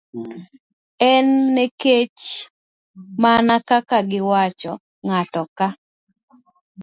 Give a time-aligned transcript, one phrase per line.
[1.11, 2.23] En nikech,
[3.21, 4.73] mana kaka giwacho,
[5.05, 5.67] ng'ato ka